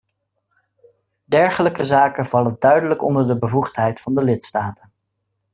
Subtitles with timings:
[1.25, 4.91] Dergelijke zaken vallen duidelijk onder de bevoegdheid van de lidstaten.